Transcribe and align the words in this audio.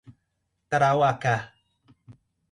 Tarauacá 0.69 1.35